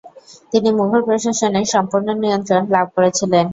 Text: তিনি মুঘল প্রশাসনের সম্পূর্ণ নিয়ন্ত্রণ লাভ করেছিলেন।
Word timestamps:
তিনি 0.51 0.69
মুঘল 0.77 1.01
প্রশাসনের 1.07 1.65
সম্পূর্ণ 1.73 2.07
নিয়ন্ত্রণ 2.21 2.63
লাভ 2.73 2.87
করেছিলেন। 2.95 3.45